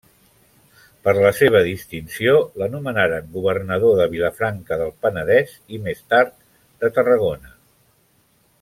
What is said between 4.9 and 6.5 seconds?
Penedès i, més tard,